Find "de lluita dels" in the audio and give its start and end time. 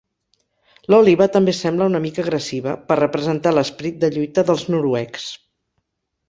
4.05-4.65